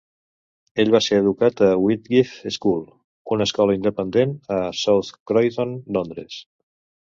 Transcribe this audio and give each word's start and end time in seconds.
Ell 0.83 0.93
va 0.95 1.01
ser 1.07 1.19
educat 1.23 1.61
a 1.67 1.69
Whitgift 1.81 2.49
School, 2.57 2.81
una 3.37 3.49
escola 3.51 3.77
independent 3.81 4.35
a 4.59 4.61
South 4.83 5.15
Croydon, 5.33 5.79
Londres. 5.99 6.45